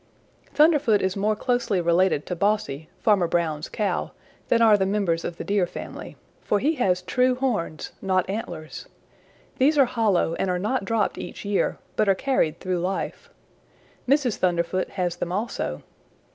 [0.55, 4.13] "Thunderfoot is more closely related to Bossy, Farmer Brown's Cow,
[4.47, 8.87] than are the members of the Deer family, for he has true horns, not antlers.
[9.59, 13.29] These are hollow and are not dropped each year, but are carried through life.
[14.09, 14.37] Mrs.
[14.37, 15.83] Thunderfoot has them also.